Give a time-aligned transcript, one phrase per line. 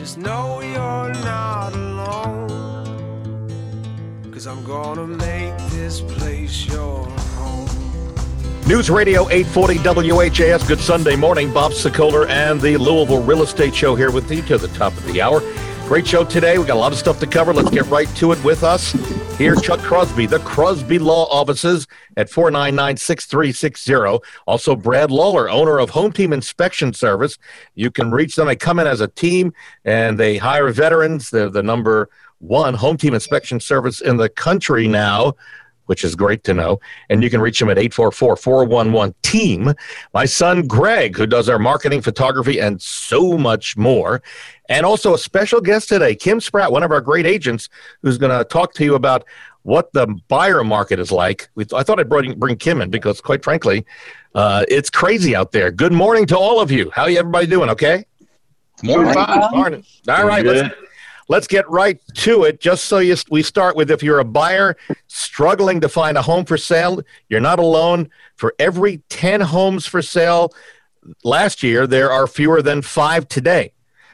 [0.00, 2.48] Just know you're not alone.
[4.32, 7.06] Cause I'm gonna make this place your.
[8.66, 10.66] News Radio 840 WHAS.
[10.66, 11.52] Good Sunday morning.
[11.52, 15.04] Bob Sokoler and the Louisville Real Estate Show here with you to the top of
[15.04, 15.42] the hour.
[15.90, 16.56] Great show today.
[16.56, 17.52] We got a lot of stuff to cover.
[17.52, 18.92] Let's get right to it with us.
[19.36, 24.24] Here, Chuck Crosby, the Crosby Law Offices at 499 6360.
[24.46, 27.38] Also, Brad Lawler, owner of Home Team Inspection Service.
[27.74, 28.46] You can reach them.
[28.46, 29.52] They come in as a team
[29.84, 31.30] and they hire veterans.
[31.30, 35.34] They're the number one home team inspection service in the country now
[35.90, 36.78] which is great to know.
[37.08, 39.74] And you can reach them at 844 411 TEAM.
[40.14, 44.22] My son, Greg, who does our marketing, photography, and so much more.
[44.68, 47.68] And also a special guest today, Kim Spratt, one of our great agents,
[48.02, 49.24] who's going to talk to you about
[49.62, 51.50] what the buyer market is like.
[51.56, 53.84] We, I thought I'd bring, bring Kim in because, quite frankly,
[54.36, 55.72] uh, it's crazy out there.
[55.72, 56.92] Good morning to all of you.
[56.94, 57.68] How are you everybody doing?
[57.68, 58.04] Okay?
[58.84, 59.12] Morning.
[59.50, 59.84] Morning.
[60.08, 60.46] All right.
[60.46, 60.72] Let's,
[61.30, 62.60] let's get right to it.
[62.60, 66.44] Just so you, we start with if you're a buyer struggling to find a home
[66.44, 68.10] for sale, you're not alone.
[68.34, 70.52] For every 10 homes for sale
[71.22, 73.72] last year, there are fewer than five today.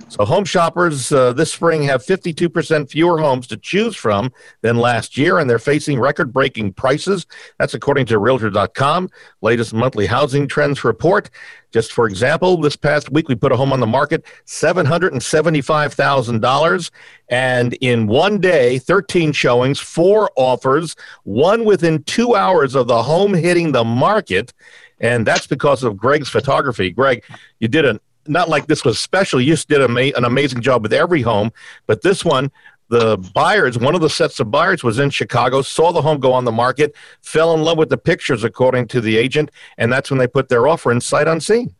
[0.08, 4.30] So, home shoppers uh, this spring have 52% fewer homes to choose from
[4.60, 7.26] than last year, and they're facing record breaking prices.
[7.58, 11.30] That's according to Realtor.com, latest monthly housing trends report.
[11.72, 16.90] Just for example, this past week we put a home on the market, $775,000.
[17.28, 23.34] And in one day, 13 showings, four offers, one within two hours of the home
[23.34, 24.52] hitting the market.
[25.00, 26.90] And that's because of Greg's photography.
[26.90, 27.24] Greg,
[27.60, 29.40] you did an not like this was special.
[29.40, 31.52] You just did an amazing job with every home,
[31.86, 32.50] but this one,
[32.88, 36.32] the buyers, one of the sets of buyers was in Chicago, saw the home go
[36.32, 40.10] on the market, fell in love with the pictures, according to the agent, and that's
[40.10, 41.74] when they put their offer in sight unseen.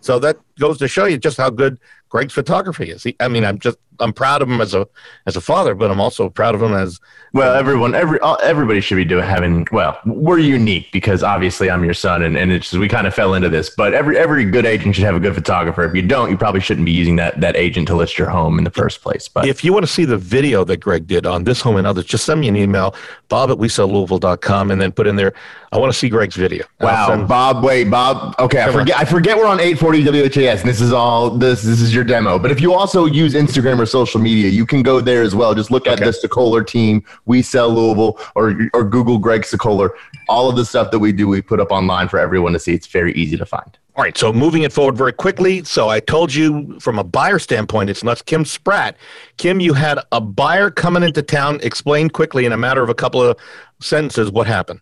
[0.00, 1.78] So that goes to show you just how good
[2.10, 3.02] Greg's photography is.
[3.02, 4.86] He, I mean, I'm just I'm proud of him as a
[5.26, 7.00] as a father, but I'm also proud of him as
[7.32, 7.54] well.
[7.54, 9.66] Everyone, every everybody should be doing having.
[9.72, 13.34] Well, we're unique because obviously I'm your son, and and it's we kind of fell
[13.34, 13.70] into this.
[13.70, 15.84] But every every good agent should have a good photographer.
[15.84, 18.58] If you don't, you probably shouldn't be using that that agent to list your home
[18.58, 19.28] in the first place.
[19.28, 21.86] But if you want to see the video that Greg did on this home and
[21.86, 22.94] others, just send me an email,
[23.28, 25.34] bob at WeSellLouisville.com, and then put in there.
[25.72, 26.64] I want to see Greg's video.
[26.80, 27.64] Wow, send, Bob.
[27.64, 28.36] Wait, Bob.
[28.38, 28.96] Okay, I forget.
[28.96, 31.62] I forget we're on 840 WHAS, and this is all this.
[31.62, 32.38] This is your demo.
[32.38, 35.54] But if you also use Instagram or social media, you can go there as well.
[35.54, 36.04] Just look at okay.
[36.06, 39.90] the Sokoler team, We Sell Louisville, or or Google Greg Sokoler.
[40.28, 42.74] All of the stuff that we do, we put up online for everyone to see.
[42.74, 43.78] It's very easy to find.
[43.96, 45.62] All right, so moving it forward very quickly.
[45.62, 48.22] So I told you from a buyer standpoint, it's nuts.
[48.22, 48.96] Kim Spratt.
[49.36, 51.60] Kim, you had a buyer coming into town.
[51.62, 53.36] Explain quickly in a matter of a couple of
[53.80, 54.80] sentences what happened.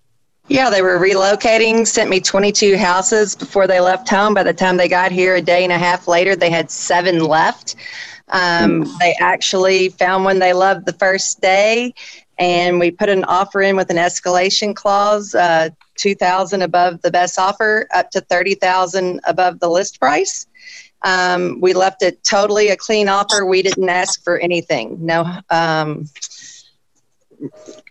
[0.48, 4.34] Yeah, they were relocating, sent me 22 houses before they left home.
[4.34, 7.24] By the time they got here a day and a half later, they had seven
[7.24, 7.76] left.
[8.32, 11.94] Um, they actually found one they loved the first day,
[12.38, 17.38] and we put an offer in with an escalation clause, uh, 2000 above the best
[17.38, 20.46] offer, up to 30000 above the list price.
[21.02, 23.44] Um, we left it totally a clean offer.
[23.44, 25.04] We didn't ask for anything.
[25.04, 25.26] No.
[25.50, 26.08] Um,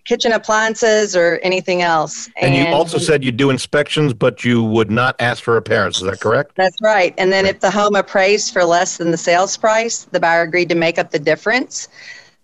[0.06, 2.28] kitchen appliances or anything else.
[2.42, 5.98] And, and, you also said you do inspections, but you would not ask for repairs.
[5.98, 6.56] Is that correct?
[6.56, 7.14] That's right.
[7.18, 10.70] And then if the home appraised for less than the sales price, the buyer agreed
[10.70, 11.88] to make up the difference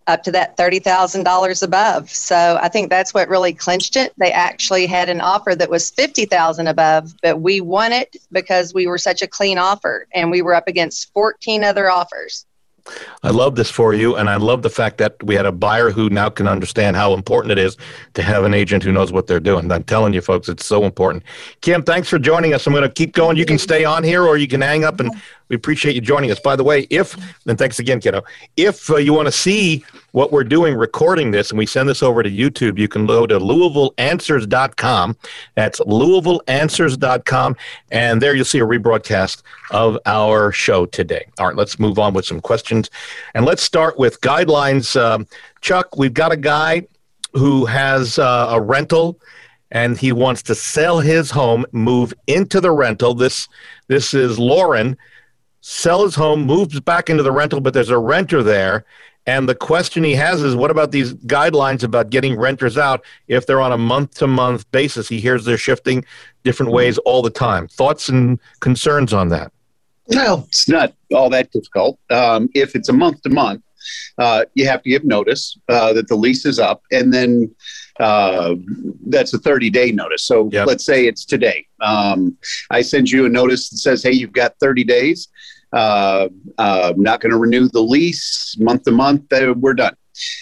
[0.08, 2.10] up to that $30,000 above.
[2.10, 4.14] So I think that's what really clinched it.
[4.18, 8.88] They actually had an offer that was 50,000 above, but we won it because we
[8.88, 12.46] were such a clean offer and we were up against 14 other offers.
[13.24, 15.90] I love this for you, and I love the fact that we had a buyer
[15.90, 17.78] who now can understand how important it is
[18.14, 19.72] to have an agent who knows what they're doing.
[19.72, 21.24] I'm telling you, folks, it's so important.
[21.62, 22.68] Kim, thanks for joining us.
[22.68, 23.38] I'm going to keep going.
[23.38, 25.12] You can stay on here, or you can hang up, and
[25.50, 26.40] we appreciate you joining us.
[26.40, 27.16] By the way, if
[27.46, 28.24] and thanks again, kiddo.
[28.58, 32.04] If uh, you want to see what we're doing recording this and we send this
[32.04, 35.16] over to YouTube, you can go to LouisvilleAnswers.com.
[35.56, 37.56] That's LouisvilleAnswers.com.
[37.92, 41.26] And there you'll see a rebroadcast of our show today.
[41.40, 42.77] All right, let's move on with some questions.
[43.34, 45.00] And let's start with guidelines.
[45.00, 45.28] Um,
[45.62, 46.88] Chuck, we've got a guy
[47.34, 49.20] who has uh, a rental
[49.72, 53.14] and he wants to sell his home, move into the rental.
[53.14, 53.48] This
[53.88, 54.98] this is Lauren.
[55.62, 58.86] Sell his home, moves back into the rental, but there's a renter there.
[59.26, 63.46] And the question he has is what about these guidelines about getting renters out if
[63.46, 65.10] they're on a month to month basis?
[65.10, 66.06] He hears they're shifting
[66.46, 67.68] different ways all the time.
[67.68, 69.52] Thoughts and concerns on that?
[70.10, 72.00] No, it's not all that difficult.
[72.10, 73.64] Um, if it's a month to month,
[74.18, 77.54] uh, you have to give notice uh, that the lease is up, and then
[78.00, 78.56] uh,
[79.08, 80.24] that's a 30 day notice.
[80.24, 80.68] So yep.
[80.68, 81.66] let's say it's today.
[81.82, 82.38] Um,
[82.70, 85.28] I send you a notice that says, hey, you've got 30 days.
[85.74, 89.32] Uh, uh, not going to renew the lease month to month.
[89.32, 89.96] Uh, we're done.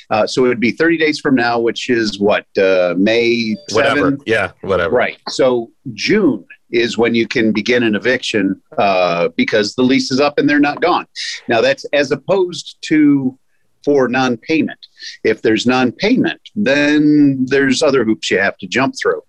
[0.09, 3.75] Uh, so it would be 30 days from now, which is what uh, May 7th?
[3.75, 4.17] Whatever.
[4.25, 4.95] Yeah, whatever.
[4.95, 5.17] Right.
[5.29, 10.37] So June is when you can begin an eviction uh, because the lease is up
[10.37, 11.05] and they're not gone.
[11.47, 13.37] Now that's as opposed to
[13.85, 14.79] for non-payment.
[15.23, 19.21] If there's non-payment, then there's other hoops you have to jump through.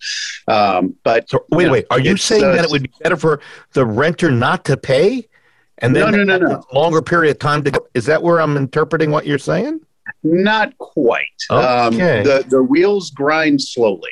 [0.48, 1.86] Um, but So, wait, you know, wait.
[1.90, 3.40] Are you saying uh, that it would be better for
[3.74, 5.28] the renter not to pay?
[5.78, 7.86] And then No, no, no, a longer period of time to go.
[7.92, 9.80] Is that where I'm interpreting what you're saying?
[10.26, 11.26] Not quite.
[11.50, 11.66] Okay.
[11.66, 14.10] Um, the the wheels grind slowly,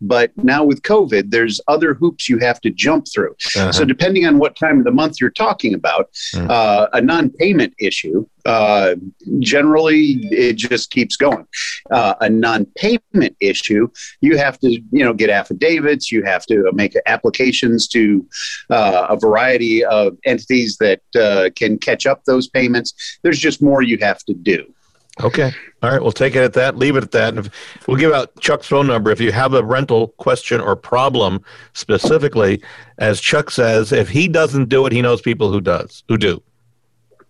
[0.00, 3.34] but now with COVID, there's other hoops you have to jump through.
[3.56, 3.70] Uh-huh.
[3.72, 6.50] So depending on what time of the month you're talking about, Mm.
[6.50, 8.94] uh, a non-payment issue uh,
[9.38, 11.46] generally it just keeps going.
[11.90, 13.88] Uh, a non-payment issue,
[14.20, 18.26] you have to you know get affidavits, you have to make applications to
[18.70, 23.18] uh, a variety of entities that uh, can catch up those payments.
[23.22, 24.72] There's just more you have to do.
[25.20, 25.52] Okay.
[25.82, 26.00] All right.
[26.00, 26.76] We'll take it at that.
[26.76, 27.28] Leave it at that.
[27.36, 29.10] And if, we'll give out Chuck's phone number.
[29.10, 31.42] If you have a rental question or problem
[31.74, 32.62] specifically,
[32.98, 36.42] as Chuck says, if he doesn't do it, he knows people who does, who do,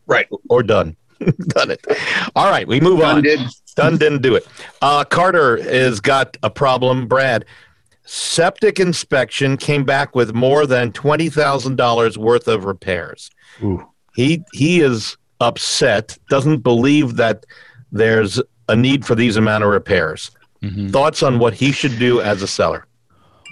[0.06, 0.29] Right.
[0.49, 0.96] or done.
[1.49, 1.84] done it.
[2.37, 2.67] All right.
[2.69, 3.17] We move on.
[3.17, 3.40] Done did.
[3.75, 4.46] Done didn't do it.
[4.81, 7.06] Uh, Carter has got a problem.
[7.08, 7.44] Brad,
[8.05, 13.31] septic inspection came back with more than twenty thousand dollars worth of repairs.
[13.62, 13.87] Ooh.
[14.14, 16.19] He he is upset.
[16.28, 17.46] Doesn't believe that
[17.93, 20.31] there's a need for these amount of repairs.
[20.62, 20.91] Mhm.
[20.93, 22.87] Thoughts on what he should do as a seller?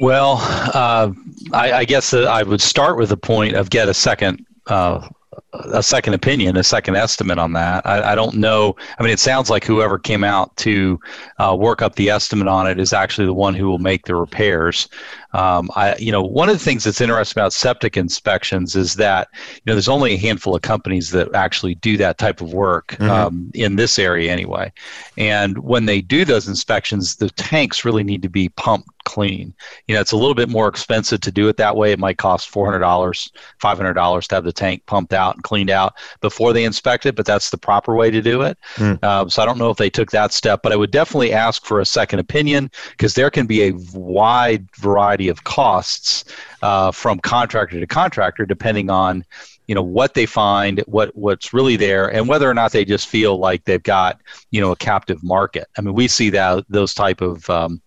[0.01, 0.39] Well,
[0.75, 1.11] uh,
[1.53, 4.45] I, I guess that I would start with the point of get a second.
[4.67, 5.07] Uh,
[5.53, 7.85] a second opinion, a second estimate on that.
[7.87, 8.75] I, I don't know.
[8.99, 10.99] I mean, it sounds like whoever came out to
[11.39, 14.15] uh, work up the estimate on it is actually the one who will make the
[14.15, 14.89] repairs.
[15.33, 19.29] Um, I, you know, one of the things that's interesting about septic inspections is that
[19.55, 22.97] you know there's only a handful of companies that actually do that type of work
[22.99, 23.09] Mhm.
[23.09, 24.73] um, in this area anyway.
[25.17, 29.53] And when they do those inspections, the tanks really need to be pumped clean.
[29.89, 31.91] You know, it's a little bit more expensive to do it that way.
[31.91, 35.35] It might cost four hundred dollars, five hundred dollars to have the tank pumped out
[35.35, 38.59] and cleaned out before they inspect it, but that's the proper way to do it.
[38.77, 38.95] Hmm.
[39.03, 41.65] Um, so I don't know if they took that step, but I would definitely ask
[41.65, 46.25] for a second opinion because there can be a wide variety of costs
[46.63, 49.25] uh, from contractor to contractor depending on
[49.67, 53.07] you know what they find what what's really there and whether or not they just
[53.07, 54.21] feel like they've got
[54.51, 55.69] you know a captive market.
[55.79, 57.81] I mean we see that those type of um,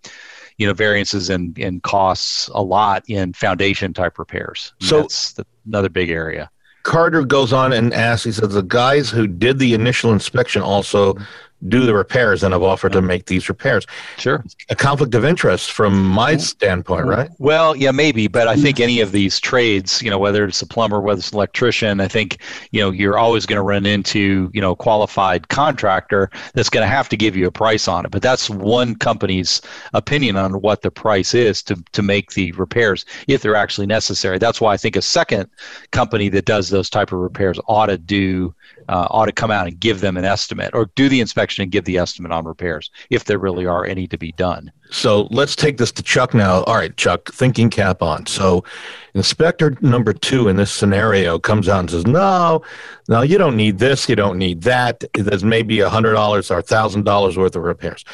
[0.58, 4.74] you know variances in in costs a lot in foundation type repairs.
[4.80, 6.50] So- that's the, another big area.
[6.84, 11.16] Carter goes on and asks, he says, the guys who did the initial inspection also
[11.68, 13.86] do the repairs and have offered to make these repairs.
[14.18, 16.40] sure A conflict of interest from my mm-hmm.
[16.40, 17.30] standpoint, right?
[17.40, 18.84] Well, yeah, maybe, but I think mm-hmm.
[18.84, 22.08] any of these trades, you know, whether it's a plumber, whether it's an electrician, I
[22.08, 22.38] think,
[22.72, 26.84] you know, you're always going to run into, you know, a qualified contractor that's going
[26.84, 28.12] to have to give you a price on it.
[28.12, 29.62] But that's one company's
[29.94, 34.38] opinion on what the price is to to make the repairs if they're actually necessary.
[34.38, 35.50] That's why I think a second
[35.92, 38.54] company that does those type of repairs ought to do
[38.90, 41.72] uh, ought to come out and give them an estimate or do the inspection and
[41.72, 44.72] give the estimate on repairs if there really are any to be done.
[44.92, 46.64] So let's take this to Chuck now.
[46.64, 48.26] All right, Chuck, thinking cap on.
[48.26, 48.64] So
[49.14, 52.62] inspector number two in this scenario comes out and says, no,
[53.08, 54.08] no, you don't need this.
[54.08, 55.04] You don't need that.
[55.14, 58.06] There's maybe a hundred dollars or a thousand dollars worth of repairs.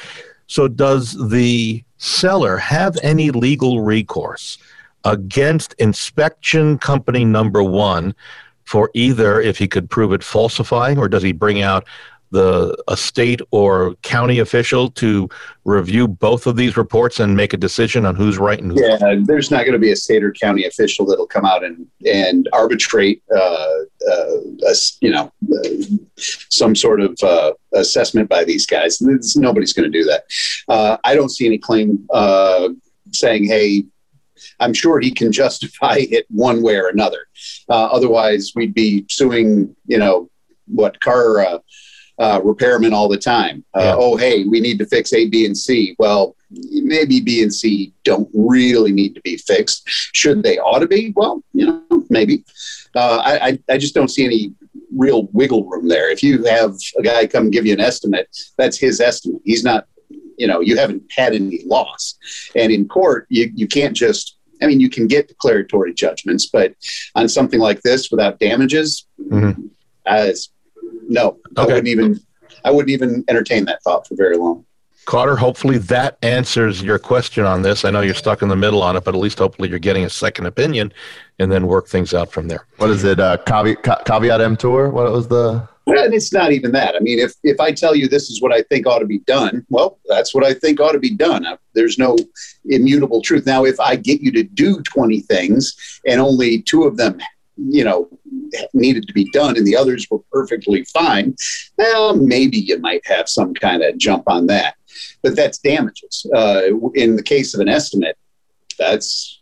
[0.47, 4.57] So does the seller have any legal recourse
[5.03, 8.15] against inspection company number one
[8.69, 11.87] for either if he could prove it falsifying or does he bring out
[12.29, 15.27] the a state or county official to
[15.65, 19.15] review both of these reports and make a decision on who's right and who's Yeah,
[19.23, 22.47] there's not going to be a state or county official that'll come out and and
[22.53, 23.77] arbitrate, uh,
[24.11, 25.69] uh, a you know, uh,
[26.59, 29.01] some sort of uh, assessment by these guys.
[29.01, 30.25] It's- nobody's going to do that.
[30.67, 32.69] Uh, I don't see any claim uh,
[33.13, 33.85] saying, "Hey."
[34.59, 37.27] I'm sure he can justify it one way or another.
[37.69, 40.29] Uh, otherwise, we'd be suing, you know,
[40.67, 41.59] what car uh,
[42.19, 43.63] uh, repairmen all the time.
[43.75, 43.95] Uh, Yeah.
[43.97, 45.95] Oh, hey, we need to fix A, B, and C.
[45.97, 49.83] Well, maybe B and C don't really need to be fixed.
[49.87, 51.13] Should they ought to be?
[51.15, 52.43] Well, you know, maybe.
[52.95, 54.53] Uh, I, I, I just don't see any
[54.95, 56.09] real wiggle room there.
[56.09, 58.27] If you have a guy come give you an estimate,
[58.57, 59.41] that's his estimate.
[59.45, 59.85] He's not,
[60.39, 62.15] you know, you haven't had any loss.
[62.55, 66.73] And in court, you, you can't just, I mean, you can get declaratory judgments, but
[67.15, 69.69] on something like this without damages, Mhm.
[70.05, 70.49] as
[71.07, 72.19] no, I wouldn't even,
[72.63, 74.65] I wouldn't even entertain that thought for very long.
[75.05, 77.83] Carter, hopefully that answers your question on this.
[77.83, 80.05] I know you're stuck in the middle on it, but at least hopefully you're getting
[80.05, 80.93] a second opinion
[81.39, 82.65] and then work things out from there.
[82.77, 83.19] What is it?
[83.19, 84.89] Uh, caveat, caveat emptor?
[84.89, 85.67] What was the?
[85.97, 86.95] And it's not even that.
[86.95, 89.19] I mean, if if I tell you this is what I think ought to be
[89.19, 91.45] done, well, that's what I think ought to be done.
[91.73, 92.17] There's no
[92.65, 93.45] immutable truth.
[93.45, 97.19] Now, if I get you to do 20 things and only two of them,
[97.57, 98.09] you know,
[98.73, 101.35] needed to be done and the others were perfectly fine,
[101.77, 104.75] well, maybe you might have some kind of jump on that.
[105.21, 106.25] But that's damages.
[106.33, 106.61] Uh,
[106.95, 108.17] in the case of an estimate,
[108.77, 109.38] that's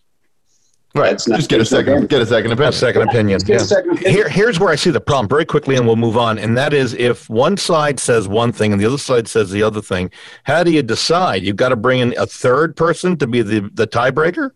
[0.96, 1.12] Right.
[1.12, 2.01] That's not, Just get a second.
[2.01, 2.70] No get a second opinion.
[2.70, 3.39] A second opinion.
[3.46, 3.58] Yeah.
[3.60, 4.13] Second opinion.
[4.13, 6.39] Here, here's where I see the problem very quickly, and we'll move on.
[6.39, 9.63] And that is, if one side says one thing and the other side says the
[9.63, 10.12] other thing,
[10.44, 11.44] how do you decide?
[11.44, 14.51] You've got to bring in a third person to be the the tiebreaker.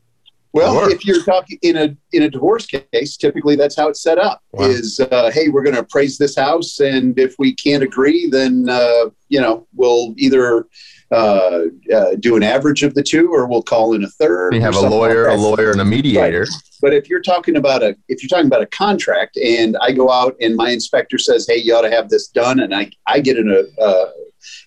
[0.53, 0.89] Well, or?
[0.89, 4.41] if you're talking in a in a divorce case, typically that's how it's set up.
[4.51, 4.65] Wow.
[4.65, 8.67] Is uh, hey, we're going to appraise this house, and if we can't agree, then
[8.69, 10.67] uh, you know we'll either
[11.11, 11.63] uh,
[11.93, 14.55] uh, do an average of the two, or we'll call in a third.
[14.55, 16.41] You have a lawyer, like a lawyer, and a mediator.
[16.41, 16.49] Right.
[16.81, 20.09] But if you're talking about a if you're talking about a contract, and I go
[20.09, 23.19] out and my inspector says, "Hey, you ought to have this done," and I I
[23.19, 24.05] get an uh,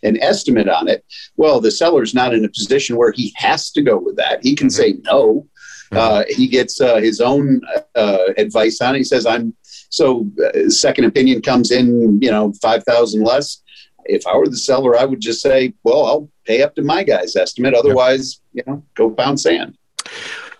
[0.02, 1.04] an estimate on it.
[1.36, 4.42] Well, the seller's not in a position where he has to go with that.
[4.42, 4.82] He can mm-hmm.
[4.82, 5.46] say no
[5.92, 7.60] uh, he gets uh, his own
[7.94, 8.98] uh, advice on it.
[8.98, 9.54] He says, "I'm
[9.90, 13.62] so." Uh, second opinion comes in, you know, five thousand less.
[14.06, 17.02] If I were the seller, I would just say, "Well, I'll pay up to my
[17.02, 17.74] guy's estimate.
[17.74, 19.76] Otherwise, you know, go pound sand."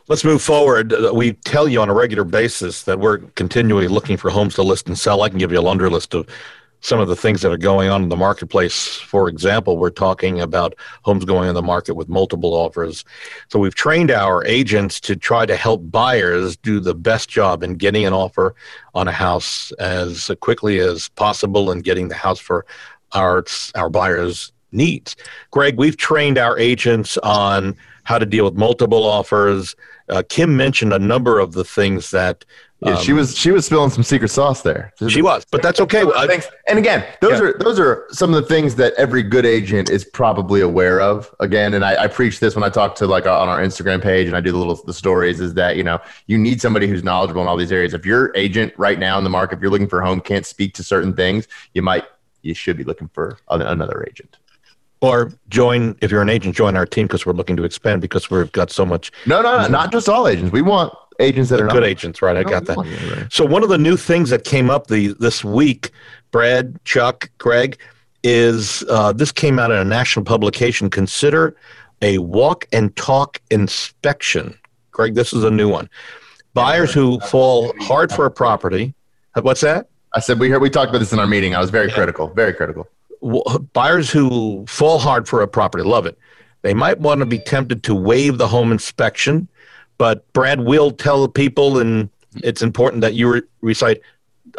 [0.06, 0.92] Let's move forward.
[0.92, 4.62] Uh, we tell you on a regular basis that we're continually looking for homes to
[4.62, 5.22] list and sell.
[5.22, 6.28] I can give you a laundry list of
[6.84, 8.96] some of the things that are going on in the marketplace.
[8.96, 13.06] For example, we're talking about homes going on the market with multiple offers.
[13.48, 17.76] So we've trained our agents to try to help buyers do the best job in
[17.76, 18.54] getting an offer
[18.94, 22.66] on a house as quickly as possible and getting the house for
[23.14, 23.44] our
[23.74, 25.16] our buyers' needs.
[25.50, 29.74] Greg, we've trained our agents on how to deal with multiple offers.
[30.08, 32.44] Uh, Kim mentioned a number of the things that
[32.84, 34.92] yeah, um, she was she was spilling some secret sauce there.
[35.08, 36.04] She was, but that's okay.
[36.26, 36.48] Thanks.
[36.68, 37.46] And again, those yeah.
[37.46, 41.34] are those are some of the things that every good agent is probably aware of.
[41.40, 44.26] Again, and I, I preach this when I talk to like on our Instagram page
[44.26, 45.40] and I do the little the stories.
[45.40, 47.94] Is that you know you need somebody who's knowledgeable in all these areas.
[47.94, 50.44] If your agent right now in the market, if you're looking for a home, can't
[50.44, 52.04] speak to certain things, you might
[52.44, 54.36] you should be looking for another agent.
[55.00, 58.30] Or join if you're an agent, join our team because we're looking to expand because
[58.30, 59.12] we've got so much.
[59.26, 60.52] No, no, no, not just all agents.
[60.52, 62.36] We want agents that are good not, agents, right?
[62.36, 63.28] I got that.
[63.30, 65.90] So one of the new things that came up the this week,
[66.30, 67.78] Brad, Chuck, Greg,
[68.22, 70.88] is uh, this came out in a national publication.
[70.88, 71.54] Consider
[72.00, 74.58] a walk and talk inspection.
[74.90, 75.90] Greg, this is a new one.
[76.54, 78.94] Buyers who fall hard for a property.
[79.42, 79.88] What's that?
[80.14, 81.54] I said we heard we talked about this in our meeting.
[81.54, 81.94] I was very yeah.
[81.94, 82.88] critical, very critical.
[83.72, 86.18] Buyers who fall hard for a property, love it.
[86.62, 89.48] They might want to be tempted to waive the home inspection
[89.98, 92.08] but Brad will tell people, and
[92.42, 94.00] it's important that you re- recite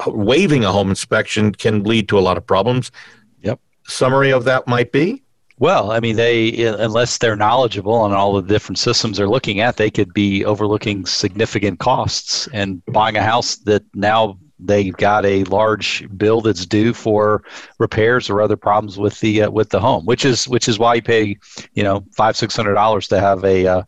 [0.07, 2.91] waiving a home inspection can lead to a lot of problems.
[3.43, 3.59] Yep.
[3.83, 5.21] Summary of that might be.
[5.57, 9.61] Well, I mean, they uh, unless they're knowledgeable on all the different systems they're looking
[9.61, 15.25] at, they could be overlooking significant costs and buying a house that now they've got
[15.25, 17.43] a large bill that's due for
[17.77, 20.95] repairs or other problems with the uh, with the home, which is which is why
[20.95, 21.37] you pay,
[21.73, 23.83] you know, five six hundred dollars to have a uh,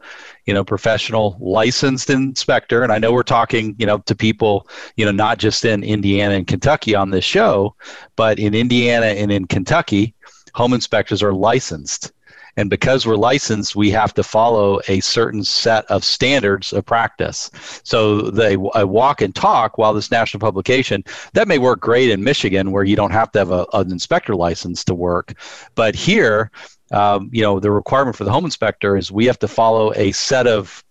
[0.45, 2.83] you know professional licensed inspector.
[2.83, 6.35] And I know we're talking you know to people you know not just in Indiana
[6.35, 7.75] and Kentucky on this show,
[8.15, 10.15] but in Indiana and in Kentucky,
[10.53, 12.11] home inspectors are licensed
[12.57, 17.49] and because we're licensed, we have to follow a certain set of standards of practice.
[17.83, 22.23] So they a walk and talk while this national publication that may work great in
[22.23, 25.33] Michigan where you don't have to have a, an inspector license to work,
[25.75, 26.51] but here.
[26.89, 30.13] Um, you know the requirement for the home inspector is we have to follow a
[30.13, 30.85] set of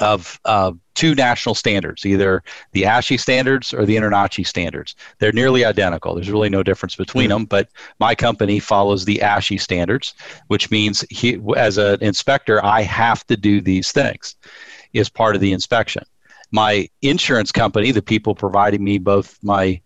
[0.00, 4.94] of uh, two national standards, either the ASHI standards or the InterNACHI standards.
[5.18, 6.14] They're nearly identical.
[6.14, 7.38] There's really no difference between mm-hmm.
[7.40, 7.68] them, but
[7.98, 10.14] my company follows the ASHI standards,
[10.48, 14.36] which means he, as an inspector, I have to do these things
[14.94, 16.04] as part of the inspection.
[16.50, 19.80] My insurance company, the people providing me both my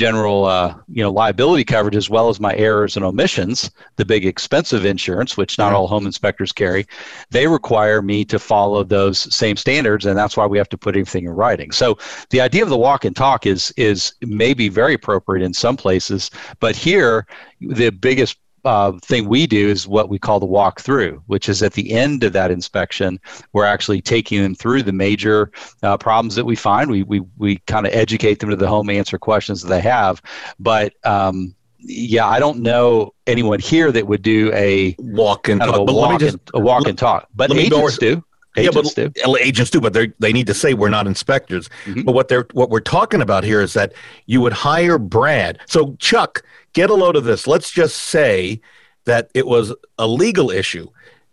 [0.00, 4.24] general uh, you know liability coverage as well as my errors and omissions the big
[4.24, 6.86] expensive insurance which not all home inspectors carry
[7.28, 10.96] they require me to follow those same standards and that's why we have to put
[10.96, 11.70] everything in writing.
[11.70, 11.98] So
[12.30, 16.30] the idea of the walk and talk is is maybe very appropriate in some places
[16.60, 17.26] but here
[17.60, 21.72] the biggest uh, thing we do is what we call the walkthrough, which is at
[21.72, 23.20] the end of that inspection,
[23.52, 25.50] we're actually taking them through the major
[25.82, 26.90] uh, problems that we find.
[26.90, 30.22] We, we, we kind of educate them to the home, answer questions that they have.
[30.58, 35.74] But um, yeah, I don't know anyone here that would do a walk and talk.
[35.74, 37.28] of a But walk, just and, a walk and talk.
[37.34, 38.24] But let me go agents do.
[38.56, 39.12] Agents yeah, do.
[39.24, 41.68] but agents do, but they they need to say we're not inspectors.
[41.84, 42.04] Mhm.
[42.04, 43.92] But what they're what we're talking about here is that
[44.26, 45.60] you would hire Brad.
[45.66, 46.42] So Chuck,
[46.72, 47.46] get a load of this.
[47.46, 48.60] Let's just say
[49.04, 50.88] that it was a legal issue.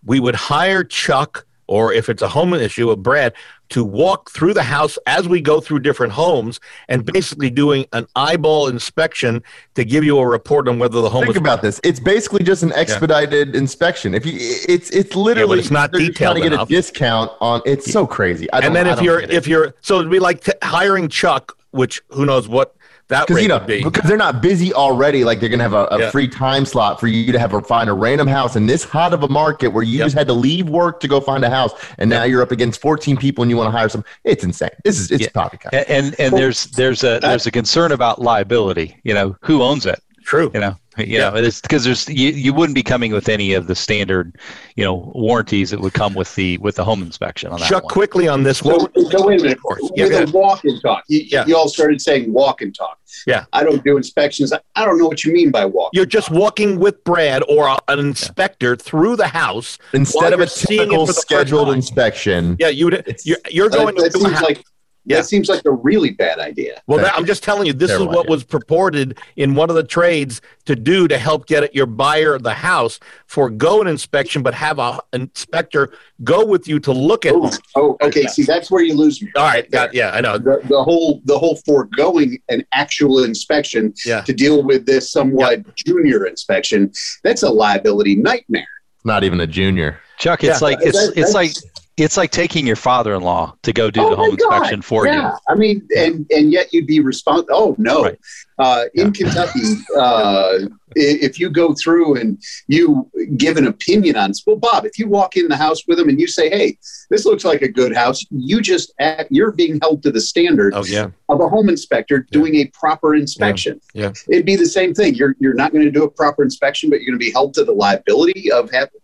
[0.06, 3.34] We would hire Chuck, or if it's a home issue, with Brad,
[3.70, 8.08] to walk through the house as we go through different homes and basically doing an
[8.16, 9.44] eyeball inspection
[9.76, 11.82] to give you a report on whether the home is Think is about this.
[11.84, 14.14] It's basically just an expedited inspection.
[14.16, 16.70] If you, it's it's literally it's not they're trying to detailed get enough.
[16.70, 17.62] a discount on.
[17.66, 18.50] It's so crazy.
[18.52, 22.02] I and then if you're if you're so it'd be like t- hiring Chuck, which
[22.10, 22.77] who knows what
[23.10, 23.84] that because rate you know be.
[23.84, 26.10] because they're not busy already like they're gonna have a, a Yeah.
[26.12, 29.14] free time slot for you to have a find a random house in this hot
[29.14, 30.06] of a market where you Yep.
[30.08, 32.82] just had to leave work to go find a house and now you're up against
[32.82, 35.30] 14 people and you want to hire some it's insane this is it's Yeah.
[35.34, 38.98] poppycock And and, and there's there's a there's a concern about liability.
[39.04, 40.02] You know, who owns it?
[40.26, 40.52] True.
[40.54, 43.68] You know, you know, it's because there's you, you wouldn't be coming with any of
[43.68, 44.36] the standard,
[44.76, 47.84] you know, warranties that would come with the with the home inspection on that Chuck,
[47.84, 47.94] one.
[47.94, 48.60] quickly on this.
[48.60, 49.62] So, What, so wait a minute.
[49.62, 49.82] course.
[49.96, 51.46] Yeah, With a walk and talk, you, Yeah.
[51.46, 52.98] you all started saying walk and talk.
[53.26, 53.46] Yeah.
[53.54, 54.52] I don't do inspections.
[54.54, 55.92] I- I don't know what you mean by walk.
[55.94, 59.78] you're just walking with Brad or a, an inspector through the house.
[59.94, 63.18] instead of a you're seeing it typical for the first scheduled inspection Yeah, you would.
[63.24, 64.44] You're, you're going that, to a seems house.
[64.44, 64.64] like
[65.08, 65.18] Yeah.
[65.18, 66.82] that seems like a really bad idea.
[66.86, 68.30] Well, that, I'm just telling you, this is what idea.
[68.32, 72.34] was purported in one of the trades to do to help get at your buyer
[72.36, 75.92] of the house forego an inspection, but have a inspector
[76.24, 77.34] go with you to look at.
[77.36, 78.24] Oh, oh, okay.
[78.28, 79.32] See, that's where you lose me.
[79.38, 80.38] All right, got, yeah, I know.
[80.38, 84.22] The, the whole the whole foregoing an actual inspection Yeah.
[84.22, 86.92] to deal with this somewhat junior inspection
[87.24, 88.68] that's a liability nightmare.
[89.06, 90.68] not even a junior Chuck, it's Yeah.
[90.68, 91.52] like it's That- it's like
[91.98, 94.54] it's like taking your father-in-law to go do Oh the home God.
[94.54, 95.38] inspection for yeah, you.
[95.50, 97.50] I mean, and and yet you'd be responsible.
[97.52, 98.20] Oh no, Right.
[98.60, 99.62] uh, in Kentucky,
[100.00, 100.60] uh,
[100.96, 105.38] if you go through and you give an opinion on, well, Bob, if you walk
[105.38, 106.78] in the house with them and you say, "Hey,
[107.10, 110.74] this looks like a good house," you just act, you're being held to the standard
[110.76, 111.10] Oh, yeah.
[111.30, 113.82] of a home inspector doing a proper inspection.
[113.96, 114.14] Yeah.
[114.30, 115.16] it'd be the same thing.
[115.16, 117.56] You're you're not going to do a proper inspection, but you're going to be held
[117.56, 119.02] to the liability of having.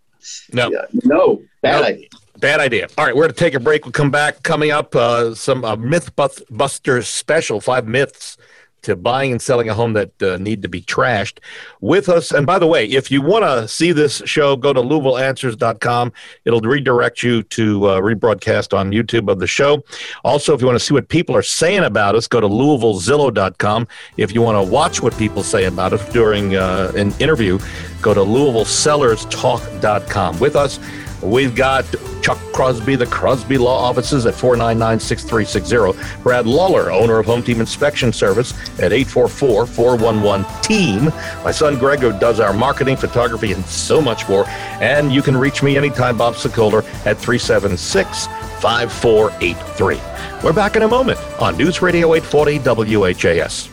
[0.53, 0.69] No.
[0.71, 1.87] Yeah, no, bad No.
[1.87, 2.07] idea.
[2.43, 2.89] Bad idea.
[2.97, 3.85] All right, we're going to take a break.
[3.85, 4.43] We'll come back.
[4.43, 8.35] Coming up, uh, some uh, Mythbusters special five myths
[8.81, 11.39] to buying and selling a home that uh, need to be trashed
[11.79, 12.33] with us.
[12.33, 16.11] And by the way, if you want to see this show, go to LouisvilleAnswers.com.
[16.43, 19.81] It'll redirect you to uh, rebroadcast on YouTube of the show.
[20.25, 23.87] Also, if you want to see what people are saying about us, go to LouisvilleZillow.com.
[24.17, 27.57] If you want to watch what people say about us during uh, an interview,
[28.01, 30.39] go to LouisvilleSellersTalk.com.
[30.39, 30.77] With us,
[31.23, 31.85] We've got
[32.21, 36.21] Chuck Crosby, the Crosby Law Offices at 499 6360.
[36.21, 41.05] Brad Lawler, owner of Home Team Inspection Service at 844 411 TEAM.
[41.43, 44.45] My son Greg, who does our marketing, photography, and so much more.
[44.81, 48.27] And you can reach me anytime, Bob Sokoler, at 376
[48.61, 49.99] 5483.
[50.43, 52.59] We're back in a moment on News Radio 840
[52.97, 53.72] WHAS.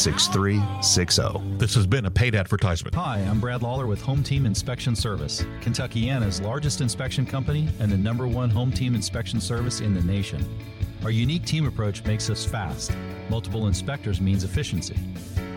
[0.00, 1.58] 6360.
[1.58, 2.94] This has been a paid advertisement.
[2.94, 7.98] Hi, I'm Brad Lawler with Home Team Inspection Service, Kentuckiana's largest inspection company and the
[7.98, 10.42] number one home team inspection service in the nation.
[11.02, 12.92] Our unique team approach makes us fast.
[13.28, 14.96] Multiple inspectors means efficiency.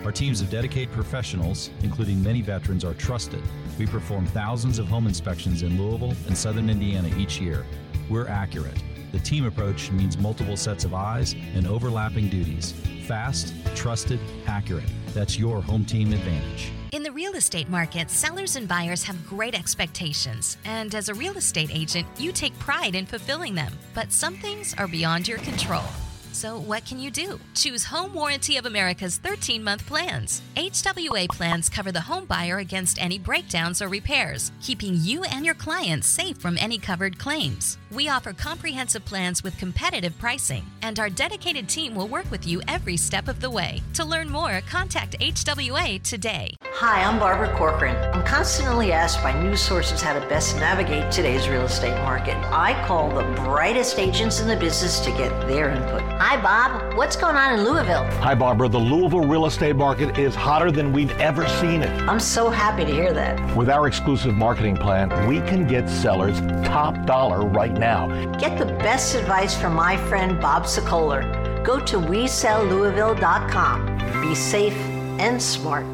[0.04, 3.42] Our teams of dedicated professionals, including many veterans, are trusted.
[3.80, 7.66] We perform thousands of home inspections in Louisville and southern Indiana each year.
[8.10, 8.84] We're accurate.
[9.14, 12.74] The team approach means multiple sets of eyes and overlapping duties.
[13.08, 14.90] Fast, trusted, accurate.
[15.14, 16.72] That's your home team advantage.
[16.94, 21.38] In the real estate market, sellers and buyers have great expectations, and as a real
[21.38, 23.72] estate agent, you take pride in fulfilling them.
[23.94, 25.86] But some things are beyond your control.
[26.34, 27.40] So, what can you do?
[27.54, 30.42] Choose Home Warranty of America's 13 month plans.
[30.56, 35.54] HWA plans cover the home buyer against any breakdowns or repairs, keeping you and your
[35.54, 37.78] clients safe from any covered claims.
[37.92, 42.64] We offer comprehensive plans with competitive pricing, and our dedicated team will work with you
[42.68, 43.84] every step of the way.
[43.94, 46.56] To learn more, contact HWA today.
[46.78, 47.96] Hi, I'm Barbara Corcoran.
[48.16, 52.36] I'm constantly asked by news sources how to best navigate today's real estate market.
[52.52, 56.02] I call the brightest agents in the business to get their input.
[56.26, 56.96] Hi, Bob.
[56.96, 58.06] What's going on in Louisville?
[58.22, 58.70] Hi, Barbara.
[58.70, 61.90] The Louisville real estate market is hotter than we've ever seen it.
[62.08, 63.58] I'm so happy to hear that.
[63.58, 68.08] With our exclusive marketing plan, we can get sellers top dollar right now.
[68.38, 71.26] Get the best advice from my friend Bob Sokoler.
[71.62, 74.22] Go to WeSellLouisville.com.
[74.22, 74.78] Be safe
[75.20, 75.86] and smart.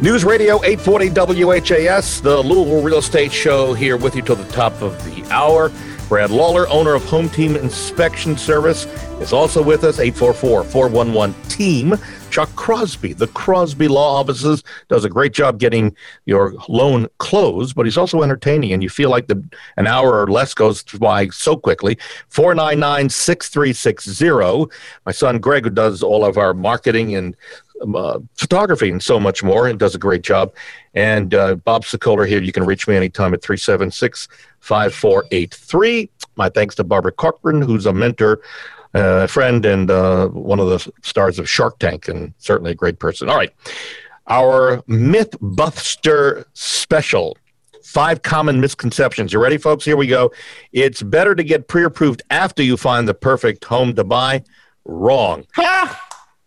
[0.00, 4.80] News Radio 840 WHAS, the Louisville Real Estate Show, here with you till the top
[4.80, 5.72] of the hour.
[6.10, 8.86] Brad Lawler, owner of Home Team Inspection Service,
[9.20, 11.94] is also with us, 844-411-TEAM.
[12.30, 15.94] Chuck Crosby, the Crosby Law Offices, does a great job getting
[16.26, 19.40] your loan closed, but he's also entertaining, and you feel like the
[19.76, 21.96] an hour or less goes by so quickly.
[22.32, 24.68] 499-6360.
[25.06, 27.36] My son Greg, who does all of our marketing and
[27.82, 30.54] um, uh, photography and so much more and does a great job.
[30.94, 32.42] And uh, Bob Sokoler here.
[32.42, 34.28] You can reach me anytime at 376
[34.60, 36.10] 5483.
[36.36, 38.40] My thanks to Barbara Corcoran, who's a mentor,
[38.94, 42.98] uh, friend, and uh, one of the stars of Shark Tank, and certainly a great
[42.98, 43.28] person.
[43.28, 43.52] All right.
[44.28, 47.36] Our Mythbuster special.
[47.82, 49.32] Five common misconceptions.
[49.32, 49.84] You ready, folks?
[49.84, 50.30] Here we go.
[50.72, 54.44] It's better to get pre approved after you find the perfect home to buy.
[54.84, 55.44] Wrong.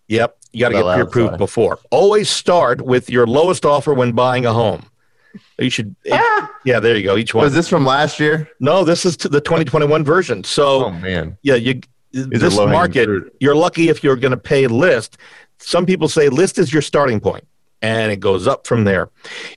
[0.07, 0.37] yep.
[0.53, 1.79] You got to get pre approved before.
[1.91, 4.85] Always start with your lowest offer when buying a home.
[5.57, 5.95] You should,
[6.65, 7.17] yeah, there you go.
[7.17, 7.43] Each one.
[7.45, 8.49] Was this from last year?
[8.59, 10.43] No, this is to the 2021 version.
[10.43, 11.37] So, Oh man.
[11.41, 13.35] yeah, you Is this market, fruit.
[13.39, 15.17] you're lucky if you're going to pay list.
[15.59, 17.47] Some people say list is your starting point,
[17.81, 19.09] and it goes up from there.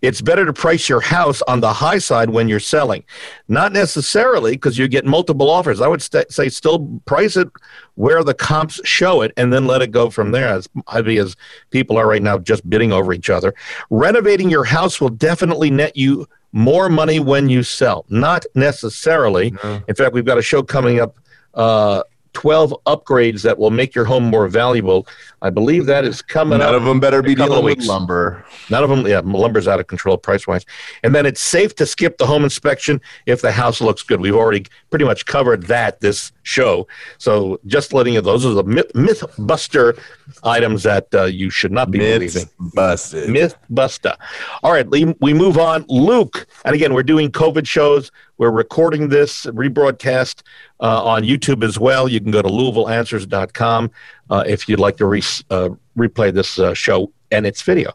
[0.03, 3.03] It's better to price your house on the high side when you're selling,
[3.49, 5.81] not necessarily because you get multiple offers.
[5.81, 7.49] I would st- say still price it
[7.97, 10.49] where the comps show it, and then let it go from there.
[10.49, 11.35] As heavy as
[11.71, 13.53] people are right now, just bidding over each other.
[13.91, 18.05] Renovating your house will definitely net you more money when you sell.
[18.09, 19.53] Not necessarily.
[19.89, 21.17] In fact, we've got a show coming up.
[21.55, 22.03] Uh,
[22.37, 25.07] 12 upgrades that will make your home more valuable.
[25.41, 26.75] I believe that is coming None up.
[26.75, 28.45] of them better be dealing with lumber.
[28.69, 30.67] None of them, yeah, lumber's out of control price wise.
[31.03, 34.21] And then it's safe to skip the home inspection if the house looks good.
[34.21, 36.87] We've already pretty much covered that this show.
[37.17, 39.97] So just letting you, those are the myth, myth buster
[40.43, 42.51] items that uh, you should not be Myths believing.
[42.75, 43.31] busted.
[43.31, 44.15] Myth buster.
[44.63, 45.85] All right, we we move on.
[45.89, 48.11] Luke, and again, we're doing COVID shows.
[48.39, 50.43] We're recording this rebroadcast
[50.81, 52.09] uh, on YouTube as well.
[52.09, 53.91] You can go to LouisvilleAnswers.com
[54.31, 57.93] uh, if you'd like to re- uh, replay this uh, show and its video.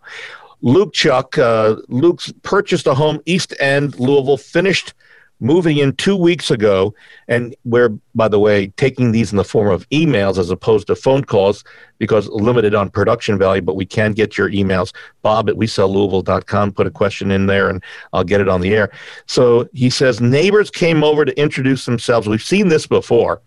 [0.62, 4.94] Luke Chuck, uh, Luke's purchased a home East End, Louisville, finished
[5.42, 6.94] moving in two weeks ago.
[7.28, 10.96] And we're, by the way, taking these in the form of emails as opposed to
[10.96, 11.64] phone calls
[11.98, 14.94] because limited on production value, but we can get your emails.
[15.22, 18.92] Bob at WeSellLouisville.com, put a question in there and I'll get it on the air.
[19.26, 22.30] So he says, neighbors came over to introduce themselves.
[22.30, 23.42] We've seen this before.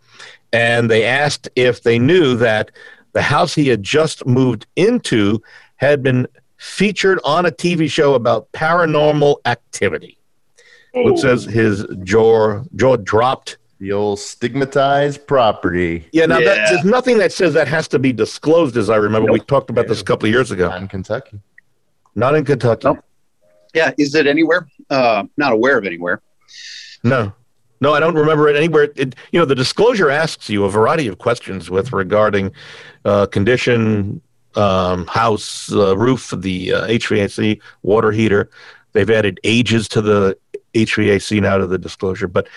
[0.52, 2.70] And they asked if they knew that
[3.12, 5.40] the house he had just moved into
[5.76, 6.26] had been
[6.56, 10.18] featured on a TV show about paranormal activity.
[10.94, 13.58] Luke says his jaw jaw dropped.
[13.80, 16.08] The old stigmatized property.
[16.12, 19.30] Yeah, now That, there's nothing that says that has to be disclosed, as I remember.
[19.32, 20.68] We talked about this a couple of years ago.
[20.68, 21.40] Not in Kentucky.
[22.14, 22.86] Not in Kentucky.
[22.86, 23.04] Nope.
[23.74, 24.68] Yeah, is it anywhere?
[24.88, 26.22] Uh, not aware of anywhere.
[27.02, 27.32] No.
[27.80, 28.88] No, I don't remember it anywhere.
[28.94, 32.52] It, you know, the disclosure asks you a variety of questions with regarding
[33.04, 34.22] uh, condition,
[34.54, 38.48] um, house, uh, roof, the uh, HVAC, water heater.
[38.92, 40.38] They've added ages to the
[40.74, 42.48] HVAC now to the disclosure, but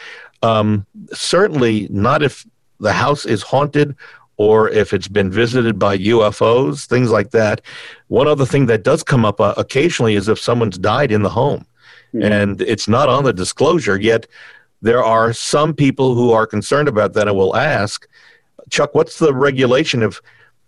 [0.44, 2.46] um, certainly not if
[2.80, 3.96] the house is haunted
[4.38, 7.62] or if it's been visited by UFOs, things like that.
[8.08, 11.30] One other thing that does come up uh, occasionally is if someone's died in the
[11.30, 11.66] home.
[12.14, 14.28] And it's not on the disclosure yet.
[14.82, 17.28] There are some people who are concerned about that.
[17.28, 18.08] And will ask
[18.70, 20.22] chuck what's the regulation if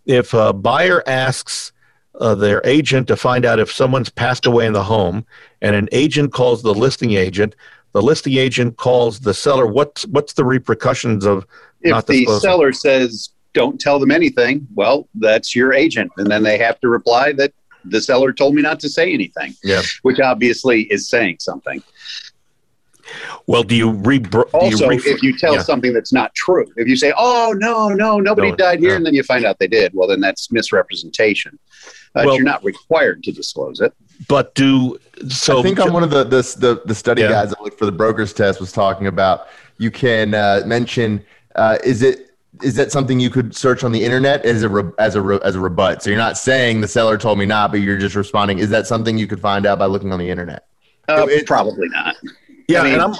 [0.06, 1.72] if a buyer asks
[2.20, 5.26] uh, their agent to find out if someone's passed away in the home
[5.62, 7.56] and an agent calls the listing agent
[7.94, 11.46] the listing agent calls the seller what's what's the repercussions of
[11.82, 16.12] If the seller says, don't tell them anything, well, that's your agent.
[16.18, 17.52] And then they have to reply that
[17.86, 21.82] the seller told me not to say anything, yeah which obviously is saying something.
[23.48, 25.62] well do you re do Also, you if you tell yeah.
[25.62, 28.96] something that's not true, if you say, oh, no, no, nobody No, died here, no.
[28.98, 31.58] and then you find out they did, well, then that's misrepresentation.
[32.16, 33.94] Uh, Well- you're not required to disclose it.
[34.28, 34.98] but do
[35.30, 37.30] so I think on one of the the the, the study Yeah.
[37.30, 41.24] guides that looked for the broker's test was talking about you can uh, mention
[41.56, 42.26] uh, is it
[42.64, 45.40] is that something you could search on the internet as a re, as a re,
[45.44, 46.02] as a rebut?
[46.04, 48.60] So you're not saying the seller told me not, but you're just responding.
[48.60, 50.66] Is that something you could find out by looking on the internet?
[51.08, 52.16] Uh, It- probably not.
[52.68, 53.14] yeah I mean, and i'm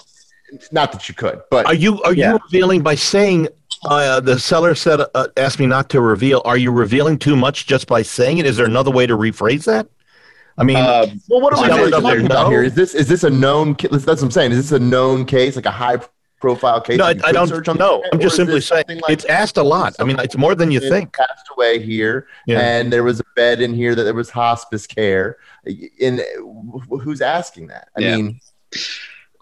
[0.72, 2.34] not that you could, but are you are Yeah.
[2.34, 3.48] you revealing by saying
[3.86, 6.42] uh, the seller said uh, asked me not to reveal?
[6.46, 8.46] Are you revealing too much just by saying it?
[8.46, 9.88] Is there another way to rephrase that?
[10.58, 12.50] I mean, Uh, well, what are we seller really doesn't talking about know?
[12.50, 12.64] here?
[12.64, 13.76] Is this is this a known?
[13.76, 14.52] ca- That's what I'm saying.
[14.52, 15.98] Is this a known case, like a high
[16.42, 16.98] profile case?
[16.98, 17.96] No, I, I don't search on the know.
[17.98, 19.96] internet, I'm just simply saying like it's asked a lot.
[20.00, 21.14] I mean, it's more than you think.
[21.16, 22.60] Passed away here, Yeah.
[22.60, 25.38] and there was a bed in here that there was hospice care.
[26.00, 26.22] In
[27.04, 27.88] who's asking that?
[27.98, 28.16] I Yeah.
[28.18, 28.40] mean,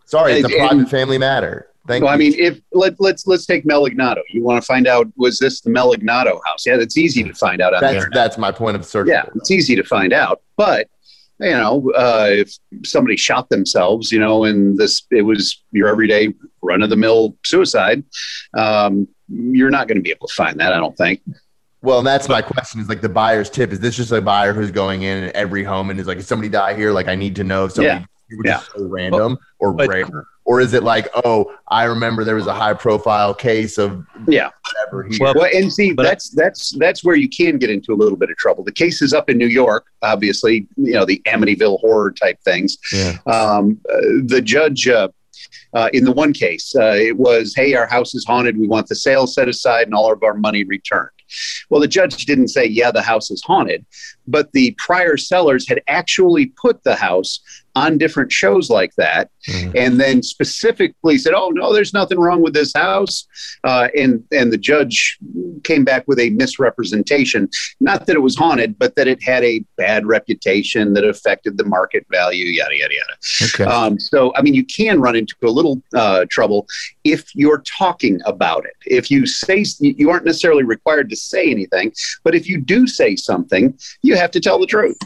[0.08, 1.67] sorry, it's a And- private family matter.
[1.88, 4.17] Thank well, I mean, if let, let's let's take Melignado.
[4.30, 6.65] You want to find out was this the Melignado house?
[6.65, 9.08] Yeah, it's easy to find out on that's that's my point of search.
[9.08, 10.89] Yeah, it's easy to find out, but
[11.39, 16.34] you know, uh, if somebody shot themselves, you know, and this it was your everyday
[16.62, 18.04] run of the mill suicide,
[18.58, 20.74] um, you're not going to be able to find that.
[20.74, 21.22] I don't think.
[21.82, 23.72] Well, and that's my question is like the buyer's tip.
[23.72, 26.50] Is this just a buyer who's going in every home and is like, if somebody
[26.50, 28.06] die here, like I need to know if somebody Yeah.
[28.32, 30.06] Which is so random or but- rare?
[30.50, 34.50] Or is it like, oh, I remember there was a high profile case of Yeah.
[34.90, 35.18] whatever here.
[35.20, 38.18] Well, Well, and see, but- that's that's that's where you can get into a little
[38.18, 38.63] bit of trouble.
[38.63, 42.78] The case is up in New York, obviously, you know, the Amityville horror type things.
[42.94, 43.18] Yeah.
[43.26, 45.10] Um, uh, the judge, uh,
[45.74, 48.58] uh, in the one case, uh, it was, "Hey, our house is haunted.
[48.58, 51.10] We want the sale set aside and all of our money returned."
[51.70, 53.86] Well, the judge didn't say, "Yeah, the house is haunted,"
[54.28, 57.42] but the prior sellers had actually put the house
[57.78, 59.72] on different shows like that, Mhm.
[59.84, 63.26] and then specifically said, "Oh no, there's nothing wrong with this house,"
[63.63, 65.18] uh, and and the judge
[65.63, 67.50] came back with a misrepresentation.
[67.80, 71.66] Not that it was haunted, but that it had a bad reputation that affected the
[71.66, 72.46] market value.
[72.46, 73.16] Yada yada yada.
[73.54, 73.63] Okay.
[73.63, 76.68] Um, so, I mean, you can run into a little uh, trouble
[77.04, 78.76] if you're talking about it.
[78.86, 81.92] If you say you aren't necessarily required to say anything,
[82.24, 84.98] but if you do say something, you have to tell the truth.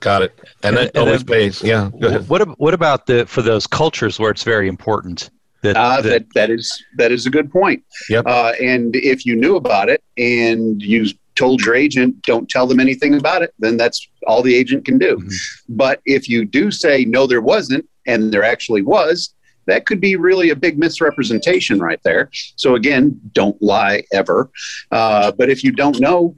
[0.00, 0.32] Got it.
[0.62, 1.62] And, And- that and always then- pays.
[1.62, 1.90] Yeah.
[2.00, 2.28] Go ahead.
[2.28, 5.30] What ab- what about the for those cultures where it's very important
[5.62, 7.82] that, Uh, that- that that is that is a good point.
[8.10, 8.24] Yep.
[8.26, 12.80] Uh, and if you knew about it and you told your agent, don't tell them
[12.80, 15.18] anything about it, then that's all the agent can do.
[15.18, 15.32] Mhm.
[15.68, 19.34] But if you do say no, there wasn't, and there actually was,
[19.66, 22.30] that could be really a big misrepresentation right there.
[22.56, 24.50] So again, don't lie ever.
[24.90, 26.34] Uh, but if you don't know,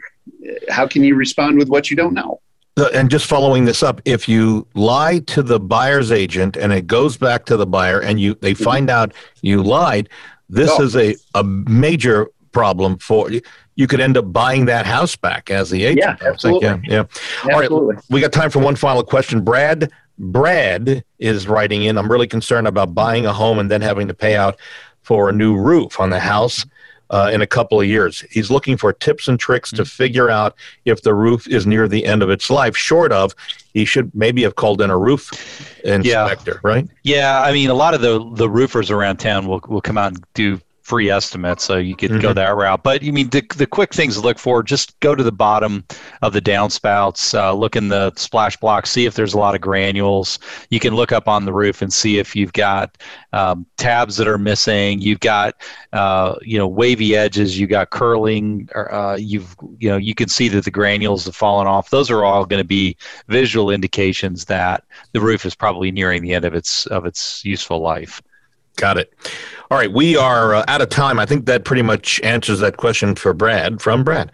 [0.69, 2.41] how can you respond with what you don't know?
[2.95, 7.17] And just following this up, if you lie to the buyer's agent and it goes
[7.17, 8.64] back to the buyer and you they mm-hmm.
[8.64, 9.12] find out
[9.43, 10.09] you lied,
[10.49, 10.83] this Oh.
[10.83, 13.41] is a, a major problem for you.
[13.77, 15.99] You could end up buying that house back as the agent.
[15.99, 16.62] Yeah, I would think.
[16.64, 16.69] absolutely.
[16.88, 17.05] Yeah,
[17.45, 17.55] yeah.
[17.55, 19.43] All right, we got time for one final question.
[19.43, 21.97] Brad, Brad is writing in.
[21.97, 24.59] I'm really concerned about buying a home and then having to pay out
[25.03, 26.67] for a new roof on the house
[27.11, 28.21] uh, in a couple of years.
[28.31, 32.05] He's looking for tips and tricks to figure out if the roof is near the
[32.05, 32.77] end of its life.
[32.77, 33.35] Short of,
[33.73, 36.88] he should maybe have called in a roof inspector, right?
[37.03, 40.12] Yeah, I mean, a lot of the the roofers around town will will come out
[40.12, 42.37] and do free estimate, so you could go Mhm.
[42.37, 42.83] that route.
[42.83, 45.85] But I mean, the the quick things to look for: just go to the bottom
[46.22, 49.61] of the downspouts, uh, look in the splash block, see if there's a lot of
[49.61, 50.38] granules.
[50.70, 52.96] You can look up on the roof and see if you've got
[53.35, 55.01] um, tabs that are missing.
[55.01, 55.55] You've got
[55.92, 57.59] uh, you know wavy edges.
[57.61, 58.68] You got curling.
[58.74, 61.90] Or, uh, you've you know you can see that the granules have fallen off.
[61.90, 62.96] Those are all going to be
[63.29, 67.81] visual indications that the roof is probably nearing the end of its of its useful
[67.81, 68.22] life.
[68.79, 69.12] Got it.
[69.71, 71.19] All right, we are uh, out of time.
[71.19, 74.31] I think that pretty much answers that question for Brad from Brad.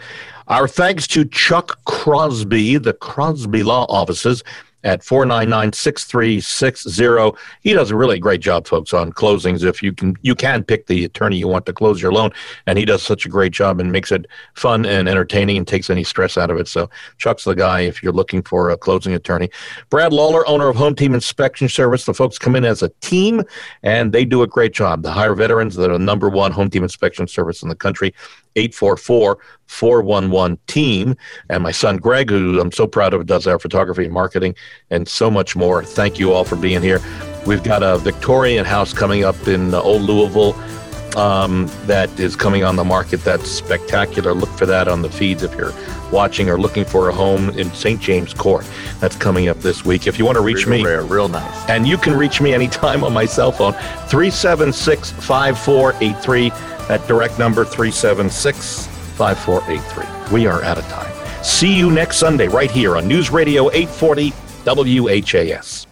[0.48, 4.44] Our thanks to Chuck Crosby, the Crosby Law Offices
[4.84, 7.36] at 499-6360.
[7.62, 9.64] He does a really great job, folks, on closings.
[9.64, 12.30] If you can you can pick the attorney you want to close your loan,
[12.66, 15.90] and he does such a great job and makes it fun and entertaining and takes
[15.90, 16.68] any stress out of it.
[16.68, 19.50] So Chuck's the guy if you're looking for a closing attorney.
[19.90, 22.04] Brad Lawler, owner of Home Team Inspection Service.
[22.04, 23.42] The folks come in as a team
[23.82, 25.02] and they do a great job.
[25.02, 28.14] The hire veterans that are the number one home team inspection service in the country.
[28.56, 31.16] 844 411 team.
[31.48, 34.54] And my son Greg, who I'm so proud of, does our photography and marketing
[34.90, 35.84] and so much more.
[35.84, 37.00] Thank you all for being here.
[37.46, 40.54] We've got a Victorian house coming up in Old Louisville
[41.16, 43.22] um, that is coming on the market.
[43.22, 44.32] That's spectacular.
[44.32, 45.74] Look for that on the feeds if you're
[46.10, 48.00] watching or looking for a home in St.
[48.00, 48.66] James Court.
[49.00, 50.06] That's coming up this week.
[50.06, 51.68] If you want to reach real me, rare, real nice.
[51.68, 53.72] and you can reach me anytime on my cell phone,
[54.08, 56.50] 376 5483.
[56.88, 60.34] That direct number, 376 5483.
[60.34, 61.12] We are out of time.
[61.44, 64.30] See you next Sunday right here on News Radio 840
[64.64, 65.86] WHAS.